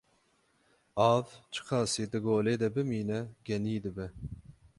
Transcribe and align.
Av 1.11 1.25
çi 1.53 1.61
qasî 1.67 2.03
di 2.11 2.19
golê 2.25 2.55
de 2.61 2.69
bimîne, 2.75 3.21
genî 3.47 3.75
dibe. 3.83 4.07